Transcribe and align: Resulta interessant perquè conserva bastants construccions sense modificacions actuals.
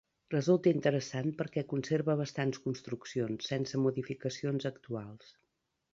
Resulta 0.33 0.71
interessant 0.75 1.27
perquè 1.41 1.63
conserva 1.75 2.17
bastants 2.23 2.63
construccions 2.65 3.53
sense 3.53 3.83
modificacions 3.87 4.71
actuals. 4.75 5.33